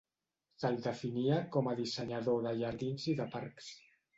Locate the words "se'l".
0.61-0.77